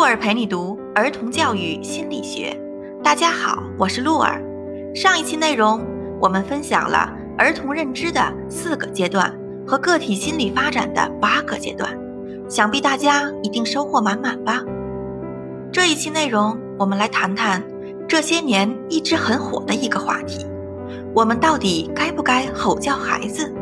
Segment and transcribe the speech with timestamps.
[0.00, 2.58] 鹿儿陪你读儿童教育心理学。
[3.04, 4.42] 大家好，我是鹿儿。
[4.94, 5.84] 上一期内容
[6.18, 9.30] 我们分享了儿童认知的四个阶段
[9.66, 11.94] 和个体心理发展的八个阶段，
[12.48, 14.62] 想必大家一定收获满满吧。
[15.70, 17.62] 这一期内容我们来谈谈
[18.08, 20.46] 这些年一直很火的一个话题：
[21.14, 23.54] 我们到底该不该吼叫孩子？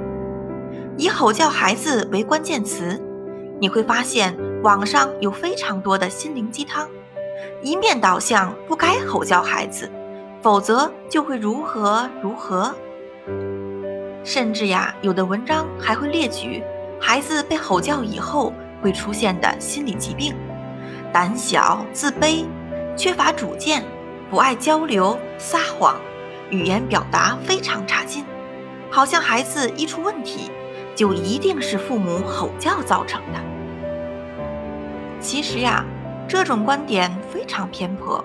[0.97, 2.97] 以吼叫孩子为关键词，
[3.61, 4.39] 你会发现。
[4.63, 6.89] 网上有非常多的心灵鸡汤，
[7.63, 9.89] 一面倒向不该吼叫孩子，
[10.43, 12.75] 否则就会如何如何。
[14.25, 16.63] 甚至呀，有的文章还会列举
[17.01, 20.35] 孩子被吼叫以后会出现的心理疾病：
[21.13, 22.45] 胆小、自卑、
[22.97, 23.85] 缺乏主见、
[24.29, 25.95] 不爱交流、撒谎、
[26.51, 28.25] 语言表达非常差劲，
[28.91, 30.51] 好像孩子一出问题，
[30.97, 33.39] 就一定是父母吼叫造成的。
[35.21, 35.85] 其实呀，
[36.29, 38.25] 这种观点非常偏颇。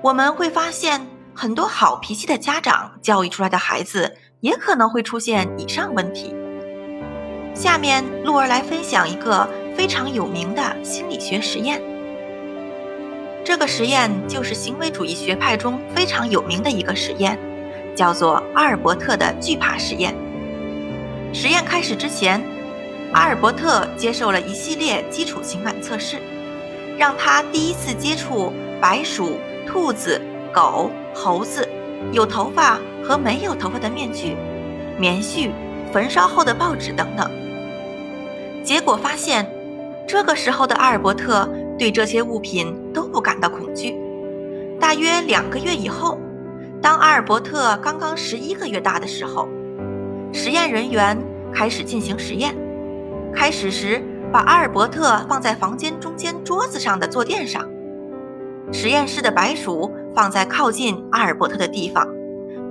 [0.00, 6.34] 我们会发现，很多好脾气的家长教育出来的孩子，也可能会出现以上问题。
[7.54, 11.82] 下面，鹿儿来分享一个非常有名的心理学实验。
[13.44, 17.38] 这个实验就是行为主义学派中非常有名的一个实验，
[17.94, 20.14] 叫做阿尔伯特的惧怕实验。
[21.32, 22.53] 实验开始之前。
[23.14, 26.18] 阿尔伯特接受了一系列基础情感测试，
[26.98, 30.20] 让他第一次接触白鼠、兔子、
[30.52, 31.66] 狗、猴子、
[32.10, 34.36] 有头发和没有头发的面具、
[34.98, 35.52] 棉絮、
[35.92, 37.30] 焚烧后的报纸等等。
[38.64, 39.48] 结果发现，
[40.08, 41.48] 这个时候的阿尔伯特
[41.78, 43.94] 对这些物品都不感到恐惧。
[44.80, 46.18] 大约两个月以后，
[46.82, 49.48] 当阿尔伯特刚刚十一个月大的时候，
[50.32, 51.16] 实验人员
[51.54, 52.52] 开始进行实验。
[53.34, 57.68] 开始时，把阿尔伯特放在房间中间桌子上的坐垫上，
[58.72, 62.08] 实验室的白鼠放在靠近阿尔伯特的地方，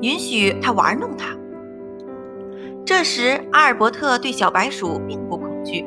[0.02, 1.35] 允许他玩弄它。
[2.85, 5.85] 这时，阿尔伯特对小白鼠并不恐惧，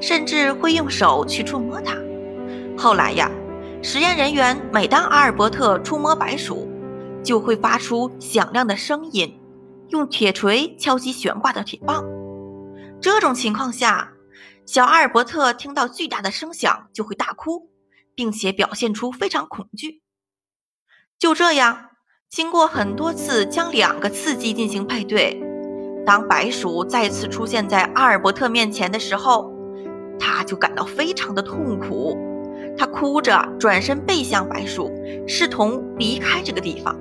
[0.00, 1.96] 甚至会用手去触摸它。
[2.76, 3.30] 后来呀，
[3.82, 6.68] 实验人员每当阿尔伯特触摸白鼠，
[7.22, 9.38] 就会发出响亮的声音，
[9.88, 12.04] 用铁锤敲击悬挂的铁棒。
[13.00, 14.12] 这种情况下，
[14.66, 17.70] 小阿尔伯特听到巨大的声响就会大哭，
[18.16, 20.02] 并且表现出非常恐惧。
[21.20, 21.90] 就这样，
[22.28, 25.40] 经过很多次将两个刺激进行配对，
[26.04, 29.52] 当白鼠再次出现在阿尔伯特面前的时候，
[30.18, 32.18] 他就感到非常的痛苦。
[32.76, 34.92] 他哭着转身背向白鼠，
[35.28, 36.98] 试图离开这个地方。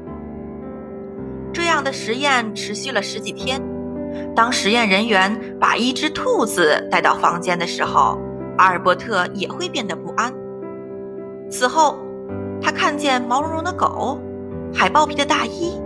[1.52, 3.59] 这样的实验持续了十几天。
[4.36, 8.18] 当实验人员把一只兔子带到房间的时候，
[8.58, 10.34] 阿尔伯特也会变得不安。
[11.50, 11.98] 此后，
[12.62, 14.20] 他看见毛茸茸的狗、
[14.74, 15.80] 海豹皮的大衣，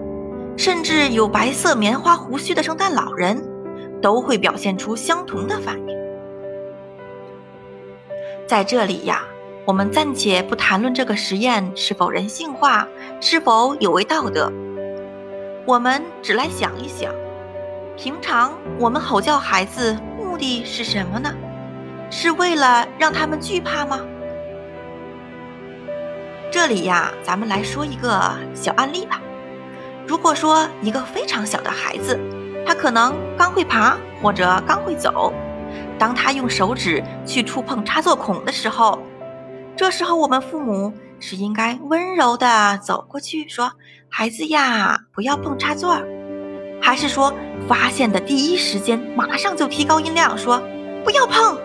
[0.57, 3.41] 甚至有白色棉花胡须的圣诞老人，
[4.01, 5.97] 都会表现出相同的反应。
[8.47, 9.23] 在这里呀，
[9.66, 12.88] 我们暂且不谈论这个实验是否人性化，
[13.19, 14.51] 是否有违道德，
[15.66, 17.13] 我们只来想一想。
[18.01, 21.35] 平常我们吼叫孩子目的是什么呢？
[22.09, 23.99] 是为了让他们惧怕吗？
[26.49, 29.19] 这里呀，咱们来说一个小案例吧。
[30.07, 32.17] 如果说一个非常小的孩子，
[32.65, 35.33] 他可能刚会爬或者刚会走，
[35.97, 38.97] 当他用手指去触碰插座孔的时候，
[39.75, 43.73] 这时候我们父母是应该温柔的走过去说
[44.09, 46.01] ：“孩子呀，不要碰插座。”
[46.81, 47.33] 还是说，
[47.69, 50.59] 发现的第一时间马上就提高音量说
[51.06, 51.56] “不要碰”，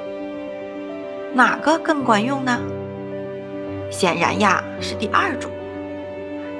[1.32, 2.60] 哪个更管用呢？
[3.90, 5.50] 显然呀，是第二种。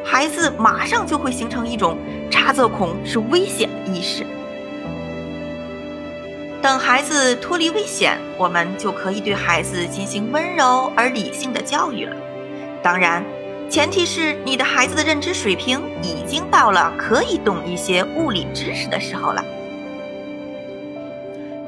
[0.03, 1.99] 孩子马上就会形成一种
[2.31, 4.25] 插座孔是危险的意识。
[6.63, 12.17] 等孩子脱离危险，我们就可以对孩子进行温柔而理性的教育了。
[12.83, 13.23] 当然。
[13.75, 19.45] 前提是你的孩子的认知水平已经到了可以懂一些物理知识的时候了。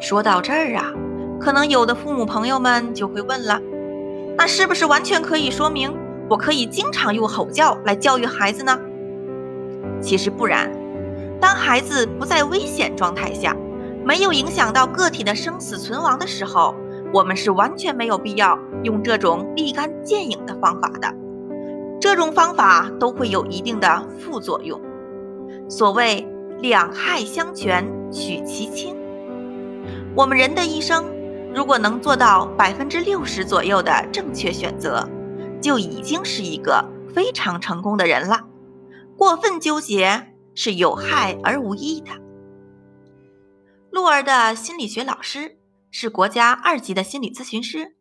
[0.01, 0.93] 说到这儿啊，
[1.41, 3.61] 可能有的父母朋友们就会问了：
[4.39, 5.93] 那是不是完全可以说明
[6.31, 8.79] 我可以经常用吼叫来教育孩子呢？
[10.01, 10.71] 其实不然，
[11.41, 13.57] 当孩子不在危险状态下，
[14.05, 16.73] 没有影响到个体的生死存亡的时候，
[17.13, 21.13] 我们是完全没有必要用这种立竿见影的方法的。
[22.01, 24.81] 这种方法都会有一定的副作用。
[25.69, 26.27] 所谓
[26.61, 28.97] 两害相权取其轻。
[30.15, 31.05] 我们人的一生，
[31.55, 35.09] 如果能做到百分之六十左右的正确选择，
[35.61, 36.85] 就已经是一个
[37.15, 38.41] 非常成功的人了。
[39.17, 42.11] 过分纠结是有害而无益的。
[43.91, 45.59] 鹿儿的心理学老师
[45.91, 47.97] 是国家二级的心理咨询师，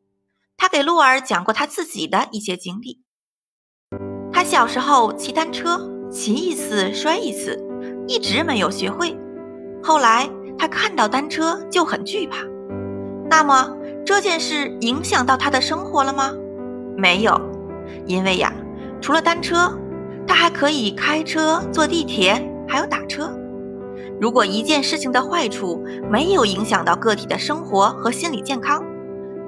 [0.58, 3.05] 他给鹿儿讲过他自己的一些经历。
[4.36, 5.80] 他小时候骑单车，
[6.12, 7.58] 骑一次摔一次，
[8.06, 9.18] 一直没有学会。
[9.82, 12.44] 后来他看到单车就很惧怕。
[13.30, 13.74] 那么
[14.06, 16.34] 这件事影响到他的生活了吗？
[16.98, 17.40] 没有，
[18.08, 18.52] 因为呀，
[19.00, 19.72] 除了单车，
[20.28, 22.34] 他还可以开车、坐地铁，
[22.68, 23.34] 还有打车。
[24.20, 28.84] 如果一件事情的坏处没有影响到个体的生活和心理健康，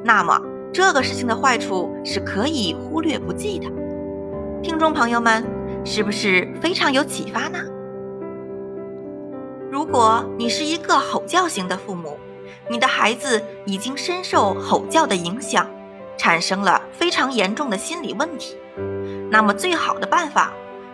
[0.06, 0.40] 那么
[0.72, 3.68] 这个事情的坏处是可以忽略不计的。
[4.64, 5.46] 听众朋友们，
[5.86, 7.60] 是不是非常有启发呢？
[9.72, 12.18] 如果你是一个吼叫型的父母，
[12.68, 15.70] 你的孩子已经深受吼叫的影响，
[16.18, 18.58] 产生了非常严重的心理问题，
[19.30, 20.52] 那么最好的办法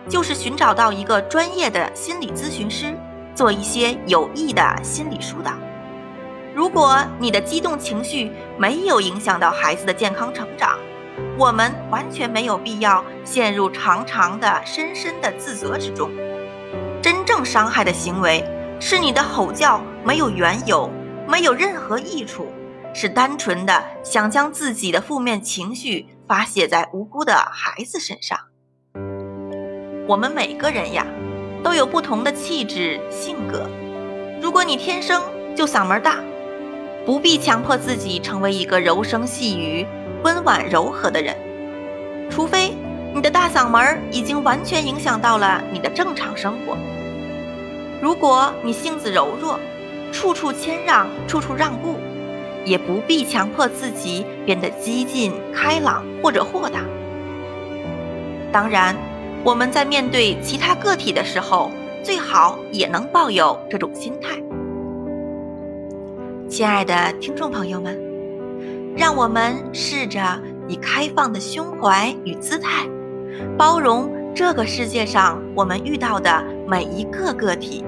[0.08, 2.94] 就是寻找到一个专业的心理咨询师，
[3.34, 5.52] 做一些有益的心理疏导。
[6.54, 10.78] 如果你的激动情绪没有影响到孩子的健康成长，
[11.36, 16.10] 我们完全没有必要陷入长长的、深深的自责之中。
[17.02, 18.44] 真正伤害的行为
[18.80, 20.88] 是你的吼叫没有缘由，
[21.28, 22.46] 没有任何益处，
[22.94, 28.38] 是单纯的想将自己的负面情绪发泄在无辜的孩子身上。
[30.06, 31.04] 我们每个人呀，
[31.62, 33.68] 都有不同的气质、性格。
[34.40, 35.22] 如果你天生
[35.56, 36.18] 就嗓门大，
[37.04, 39.86] 不必强迫自己成为一个柔声细语。
[40.22, 41.36] 温婉柔和的人，
[42.30, 42.72] 除非
[43.14, 46.78] 你的大嗓门已经完全影响到了你的正常生活。
[48.00, 49.60] 如果你性子柔弱，
[50.12, 51.96] 处处谦让，处处让步，
[52.64, 56.80] 也不必强迫自己变得激进、开朗或者豁达。
[58.50, 58.96] 当然，
[59.44, 61.70] 我们在面对其他个体的时候，
[62.02, 64.33] 最好也能抱有这种心态。
[66.56, 68.00] 亲爱的听众朋友们。
[68.96, 72.88] 让我们试着以开放的胸怀与姿态，
[73.58, 77.84] 包容这个世界上我们遇到的每一个个体，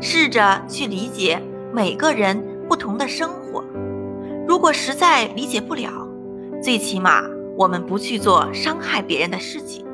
[0.00, 1.42] 试着去理解
[1.74, 3.62] 每个人不同的生活。
[4.48, 6.08] 如果实在理解不了，
[6.62, 7.20] 最起码
[7.54, 9.84] 我们不去做伤害别人的事情。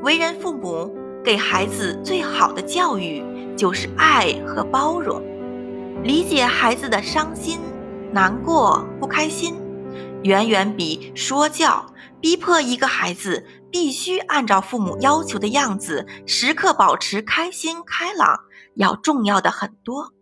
[0.00, 0.90] 为人父母，
[1.22, 3.22] 给孩子最好的教育
[3.54, 5.22] 就是爱和包容，
[6.02, 7.60] 理解孩子的伤心。
[8.10, 9.54] 难过、不开心，
[10.22, 11.84] 远远比说教、
[12.22, 18.40] 逼迫一个孩子必须按照父母要求的样子，时刻保持开心开朗
[18.76, 20.14] 要重要的很多。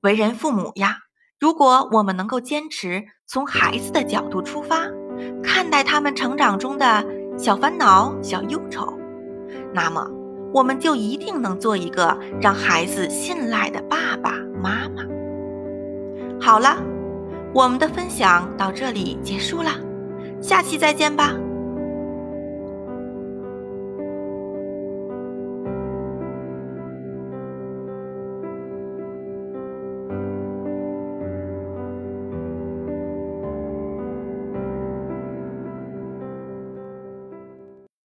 [0.00, 0.96] 为人父母呀，
[1.38, 4.88] 如果我们能够坚持从孩子的角度出发，
[5.40, 7.06] 看待他们成长中的
[7.38, 8.92] 小烦恼、小忧愁，
[9.72, 10.10] 那么
[10.52, 14.32] 我们就一定能做一个让孩子信赖的爸爸
[14.62, 15.04] 妈妈。
[16.40, 16.76] 好了，
[17.52, 19.70] 我们的分享到这里结束了，
[20.40, 21.34] 下期再见吧。